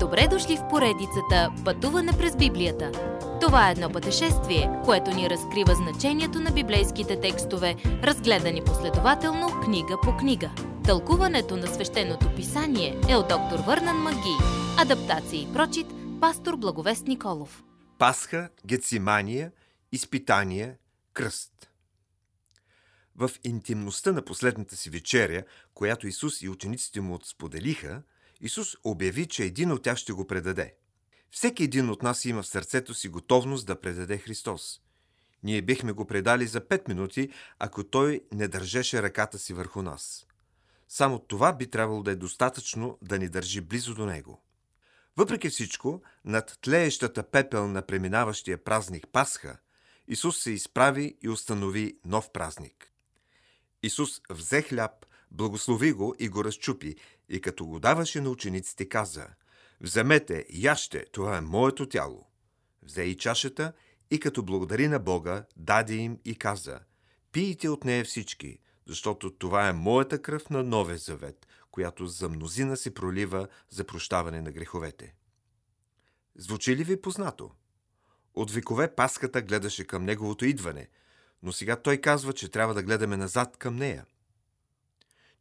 Добре 0.00 0.28
дошли 0.30 0.56
в 0.56 0.68
поредицата 0.68 1.52
Пътуване 1.64 2.12
през 2.18 2.36
Библията. 2.36 2.92
Това 3.40 3.68
е 3.68 3.72
едно 3.72 3.90
пътешествие, 3.90 4.70
което 4.84 5.10
ни 5.10 5.30
разкрива 5.30 5.74
значението 5.74 6.40
на 6.40 6.50
библейските 6.50 7.20
текстове, 7.20 7.76
разгледани 7.84 8.64
последователно 8.64 9.60
книга 9.64 9.96
по 10.02 10.16
книга. 10.16 10.50
Тълкуването 10.84 11.56
на 11.56 11.66
свещеното 11.66 12.34
писание 12.36 13.00
е 13.08 13.16
от 13.16 13.28
доктор 13.28 13.58
Върнан 13.66 13.96
Маги. 13.96 14.36
Адаптация 14.78 15.42
и 15.42 15.52
прочит, 15.52 15.86
пастор 16.20 16.56
Благовест 16.56 17.06
Николов. 17.06 17.64
Пасха, 17.98 18.50
Гецимания, 18.66 19.52
изпитание, 19.92 20.76
кръст. 21.12 21.70
В 23.16 23.30
интимността 23.44 24.12
на 24.12 24.22
последната 24.22 24.76
си 24.76 24.90
вечеря, 24.90 25.42
която 25.74 26.06
Исус 26.06 26.42
и 26.42 26.48
учениците 26.48 27.00
му 27.00 27.18
споделиха, 27.24 28.02
Исус 28.40 28.76
обяви, 28.84 29.26
че 29.26 29.44
един 29.44 29.72
от 29.72 29.82
тях 29.82 29.98
ще 29.98 30.12
го 30.12 30.26
предаде. 30.26 30.74
Всеки 31.30 31.64
един 31.64 31.90
от 31.90 32.02
нас 32.02 32.24
има 32.24 32.42
в 32.42 32.46
сърцето 32.46 32.94
си 32.94 33.08
готовност 33.08 33.66
да 33.66 33.80
предаде 33.80 34.18
Христос. 34.18 34.80
Ние 35.42 35.62
бихме 35.62 35.92
го 35.92 36.06
предали 36.06 36.46
за 36.46 36.60
5 36.60 36.88
минути, 36.88 37.30
ако 37.58 37.84
той 37.84 38.20
не 38.32 38.48
държеше 38.48 39.02
ръката 39.02 39.38
си 39.38 39.54
върху 39.54 39.82
нас. 39.82 40.26
Само 40.88 41.18
това 41.18 41.52
би 41.52 41.70
трябвало 41.70 42.02
да 42.02 42.10
е 42.10 42.16
достатъчно 42.16 42.98
да 43.02 43.18
ни 43.18 43.28
държи 43.28 43.60
близо 43.60 43.94
до 43.94 44.06
него. 44.06 44.42
Въпреки 45.16 45.48
всичко, 45.48 46.02
над 46.24 46.58
тлеещата 46.62 47.22
пепел 47.22 47.68
на 47.68 47.82
преминаващия 47.82 48.64
празник 48.64 49.06
Пасха, 49.12 49.58
Исус 50.08 50.38
се 50.42 50.50
изправи 50.50 51.16
и 51.22 51.28
установи 51.28 51.98
нов 52.04 52.30
празник. 52.30 52.92
Исус 53.82 54.20
взе 54.30 54.62
хляб, 54.62 55.06
благослови 55.30 55.92
го 55.92 56.14
и 56.18 56.28
го 56.28 56.44
разчупи, 56.44 56.96
и 57.28 57.40
като 57.40 57.66
го 57.66 57.80
даваше 57.80 58.20
на 58.20 58.30
учениците, 58.30 58.88
каза 58.88 59.26
«Вземете, 59.80 60.46
яще, 60.50 61.04
това 61.12 61.36
е 61.36 61.40
моето 61.40 61.88
тяло». 61.88 62.26
Взе 62.82 63.02
и 63.02 63.16
чашата 63.16 63.72
и 64.10 64.20
като 64.20 64.42
благодари 64.42 64.88
на 64.88 64.98
Бога, 64.98 65.44
даде 65.56 65.94
им 65.94 66.18
и 66.24 66.34
каза 66.34 66.80
«Пийте 67.32 67.68
от 67.68 67.84
нея 67.84 68.04
всички, 68.04 68.58
защото 68.86 69.30
това 69.30 69.68
е 69.68 69.72
моята 69.72 70.22
кръв 70.22 70.50
на 70.50 70.62
новия 70.62 70.98
завет, 70.98 71.46
която 71.70 72.06
за 72.06 72.28
мнозина 72.28 72.76
се 72.76 72.94
пролива 72.94 73.48
за 73.70 73.84
прощаване 73.84 74.42
на 74.42 74.52
греховете». 74.52 75.14
Звучи 76.36 76.76
ли 76.76 76.84
ви 76.84 77.00
познато? 77.00 77.50
От 78.34 78.50
векове 78.50 78.94
паската 78.94 79.42
гледаше 79.42 79.84
към 79.84 80.04
неговото 80.04 80.44
идване, 80.44 80.88
но 81.42 81.52
сега 81.52 81.76
той 81.76 81.96
казва, 81.96 82.32
че 82.32 82.48
трябва 82.48 82.74
да 82.74 82.82
гледаме 82.82 83.16
назад 83.16 83.56
към 83.56 83.76
нея– 83.76 84.06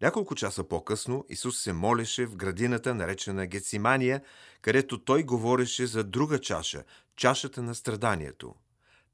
няколко 0.02 0.36
часа 0.36 0.64
по-късно 0.64 1.26
Исус 1.30 1.60
се 1.60 1.74
молеше 1.74 2.26
в 2.26 2.36
градината, 2.36 2.96
наречена 2.96 3.48
Гецимания, 3.48 4.22
където 4.62 5.04
той 5.04 5.24
говореше 5.24 5.88
за 5.88 6.04
друга 6.04 6.40
чаша– 6.40 6.84
чашата 7.16 7.64
на 7.64 7.76
страданието. 7.76 8.56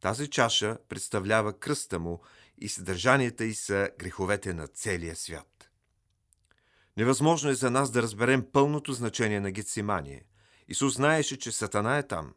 Тази 0.02 0.30
чаша 0.30 0.78
представлява 0.90 1.60
кръста 1.60 2.00
му 2.00 2.22
и 2.58 2.70
съдържанията 2.70 3.46
й 3.46 3.54
са 3.54 3.90
греховете 4.00 4.54
на 4.54 4.68
целия 4.68 5.16
свят. 5.16 5.70
Невъзможно 6.98 7.50
е 7.50 7.56
за 7.56 7.72
нас 7.72 7.92
да 7.92 8.02
разберем 8.02 8.46
пълното 8.54 8.94
значение 8.94 9.40
на 9.40 9.52
Гецимания. 9.52 10.22
Исус 10.68 10.94
знаеше, 10.94 11.38
че 11.38 11.52
Сатана 11.52 11.98
е 11.98 12.08
там. 12.08 12.34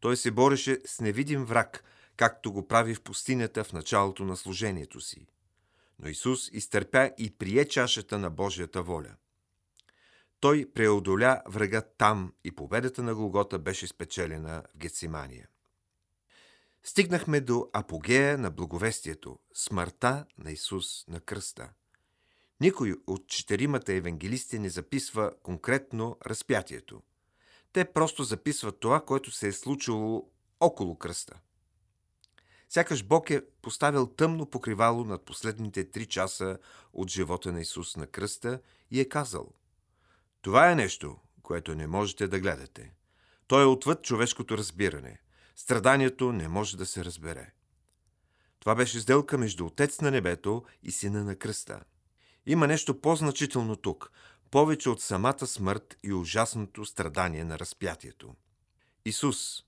Той 0.00 0.16
се 0.16 0.30
бореше 0.30 0.80
с 0.86 1.00
невидим 1.00 1.44
враг, 1.44 1.84
както 2.16 2.52
го 2.52 2.68
прави 2.68 2.94
в 2.94 3.02
пустинята 3.02 3.64
в 3.64 3.72
началото 3.72 4.24
на 4.24 4.36
служението 4.36 5.00
си 5.00 5.26
но 5.98 6.08
Исус 6.08 6.48
изтърпя 6.52 7.10
и 7.18 7.30
прие 7.30 7.64
чашата 7.64 8.18
на 8.18 8.30
Божията 8.30 8.82
воля. 8.82 9.14
Той 10.40 10.70
преодоля 10.74 11.42
врага 11.46 11.82
там 11.98 12.32
и 12.44 12.52
победата 12.52 13.02
на 13.02 13.14
Голгота 13.14 13.58
беше 13.58 13.86
спечелена 13.86 14.62
в 14.74 14.78
Гецимания. 14.78 15.48
Стигнахме 16.82 17.40
до 17.40 17.70
апогея 17.72 18.38
на 18.38 18.50
благовестието– 18.50 19.38
смъртта 19.54 20.24
на 20.38 20.52
Исус 20.52 21.04
на 21.08 21.20
кръста. 21.20 21.70
Никой 22.60 22.94
от 23.06 23.28
четиримата 23.28 23.92
евангелисти 23.92 24.58
не 24.58 24.68
записва 24.68 25.32
конкретно 25.42 26.16
разпятието. 26.26 27.02
Те 27.72 27.92
просто 27.92 28.24
записват 28.24 28.80
това, 28.80 29.00
което 29.00 29.30
се 29.30 29.48
е 29.48 29.52
случило 29.52 30.30
около 30.60 30.98
кръста– 30.98 31.40
Сякаш 32.68 33.04
Бог 33.04 33.30
е 33.30 33.44
поставил 33.62 34.06
тъмно 34.06 34.46
покривало 34.46 35.04
над 35.04 35.24
последните 35.24 35.90
три 35.90 36.06
часа 36.06 36.58
от 36.92 37.10
живота 37.10 37.52
на 37.52 37.60
Исус 37.60 37.96
на 37.96 38.06
кръста 38.06 38.60
и 38.90 39.00
е 39.00 39.08
казал 39.08 39.52
Това 40.42 40.70
е 40.70 40.74
нещо, 40.74 41.16
което 41.42 41.74
не 41.74 41.86
можете 41.86 42.28
да 42.28 42.40
гледате. 42.40 42.92
То 43.46 43.60
е 43.60 43.64
отвъд 43.64 44.02
човешкото 44.02 44.58
разбиране. 44.58 45.20
Страданието 45.56 46.32
не 46.32 46.48
може 46.48 46.76
да 46.76 46.86
се 46.86 47.04
разбере. 47.04 47.52
Това 48.60 48.74
беше 48.74 49.00
сделка 49.00 49.38
между 49.38 49.66
Отец 49.66 50.00
на 50.00 50.10
небето 50.10 50.64
и 50.82 50.92
Сина 50.92 51.24
на 51.24 51.36
кръста. 51.36 51.80
Има 52.46 52.66
нещо 52.66 53.00
по-значително 53.00 53.76
тук, 53.76 54.10
повече 54.50 54.90
от 54.90 55.02
самата 55.02 55.46
смърт 55.46 55.96
и 56.02 56.12
ужасното 56.12 56.84
страдание 56.84 57.44
на 57.44 57.58
разпятието. 57.58 58.34
Исус, 59.04 59.64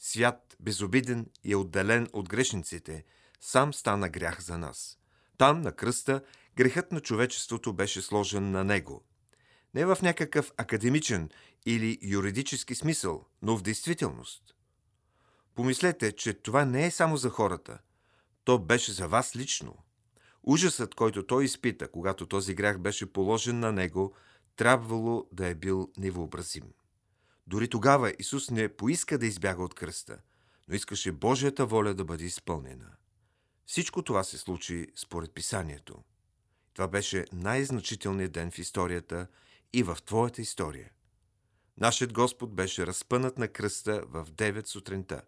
свят, 0.00 0.56
безобиден 0.60 1.26
и 1.44 1.54
отделен 1.54 2.08
от 2.12 2.28
грешниците, 2.28 3.04
сам 3.40 3.74
стана 3.74 4.08
грях 4.08 4.40
за 4.40 4.58
нас. 4.58 4.98
Там, 5.38 5.62
на 5.62 5.72
кръста, 5.72 6.22
грехът 6.56 6.92
на 6.92 7.00
човечеството 7.00 7.72
беше 7.72 8.02
сложен 8.02 8.50
на 8.50 8.64
него. 8.64 9.04
Не 9.74 9.86
в 9.86 9.98
някакъв 10.02 10.52
академичен 10.56 11.30
или 11.66 11.98
юридически 12.02 12.74
смисъл, 12.74 13.24
но 13.42 13.56
в 13.56 13.62
действителност. 13.62 14.42
Помислете, 15.54 16.12
че 16.12 16.34
това 16.34 16.64
не 16.64 16.86
е 16.86 16.90
само 16.90 17.16
за 17.16 17.30
хората. 17.30 17.78
То 18.44 18.58
беше 18.58 18.92
за 18.92 19.08
вас 19.08 19.36
лично. 19.36 19.76
Ужасът, 20.42 20.94
който 20.94 21.26
той 21.26 21.44
изпита, 21.44 21.88
когато 21.88 22.26
този 22.26 22.54
грях 22.54 22.78
беше 22.78 23.12
положен 23.12 23.60
на 23.60 23.72
него, 23.72 24.14
трябвало 24.56 25.26
да 25.32 25.46
е 25.46 25.54
бил 25.54 25.92
невообразим. 25.98 26.64
Дори 27.50 27.68
тогава 27.68 28.12
Исус 28.18 28.50
не 28.50 28.76
поиска 28.76 29.18
да 29.18 29.26
избяга 29.26 29.62
от 29.62 29.74
кръста, 29.74 30.18
но 30.68 30.74
искаше 30.74 31.12
Божията 31.12 31.66
воля 31.66 31.94
да 31.94 32.04
бъде 32.04 32.24
изпълнена. 32.24 32.90
Всичко 33.66 34.02
това 34.02 34.24
се 34.24 34.38
случи 34.38 34.86
според 34.96 35.34
писанието. 35.34 36.02
Това 36.74 36.88
беше 36.88 37.24
най-значителният 37.32 38.32
ден 38.32 38.50
в 38.50 38.58
историята 38.58 39.26
и 39.72 39.82
в 39.82 39.98
твоята 40.06 40.42
история. 40.42 40.90
Нашият 41.78 42.12
Господ 42.12 42.54
беше 42.54 42.86
разпънат 42.86 43.38
на 43.38 43.48
кръста 43.48 44.02
в 44.06 44.26
9 44.32 44.66
сутринта. 44.66 45.22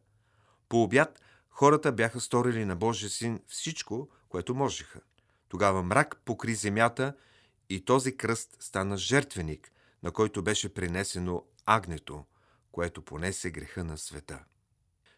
По 0.68 0.82
обяд 0.82 1.20
хората 1.50 1.92
бяха 1.92 2.20
сторили 2.20 2.64
на 2.64 2.76
Божия 2.76 3.10
син 3.10 3.40
всичко, 3.48 4.08
което 4.28 4.54
можеха. 4.54 5.00
Тогава 5.48 5.82
мрак 5.82 6.22
покри 6.24 6.54
земята 6.54 7.16
и 7.68 7.84
този 7.84 8.16
кръст 8.16 8.56
стана 8.60 8.96
жертвеник, 8.96 9.72
на 10.02 10.10
който 10.10 10.42
беше 10.42 10.74
принесено 10.74 11.44
агнето, 11.66 12.24
което 12.72 13.02
понесе 13.02 13.50
греха 13.50 13.84
на 13.84 13.98
света. 13.98 14.44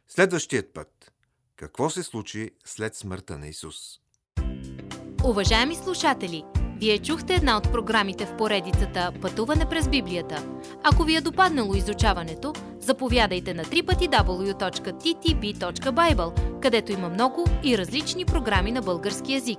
Следващият 0.09 0.75
път. 0.75 1.13
Какво 1.57 1.91
се 1.91 2.03
случи 2.03 2.51
след 2.65 2.97
смъртта 2.97 3.39
на 3.39 3.49
Исус? 3.49 3.77
Уважаеми 5.25 5.75
слушатели, 5.75 6.45
вие 6.81 6.99
чухте 6.99 7.35
една 7.35 7.57
от 7.57 7.73
програмите 7.73 8.27
в 8.27 8.37
поредицата 8.37 9.13
Пътуване 9.23 9.69
през 9.69 9.89
Библията. 9.89 10.61
Ако 10.83 11.05
ви 11.05 11.17
е 11.17 11.21
допаднало 11.21 11.75
изучаването, 11.75 12.53
заповядайте 12.81 13.55
на 13.55 13.65
www.ttb.bible, 13.65 14.21
където 16.61 16.93
има 16.93 17.09
много 17.09 17.45
и 17.63 17.79
различни 17.79 18.25
програми 18.25 18.73
на 18.73 18.83
български 18.83 19.33
язик. 19.33 19.59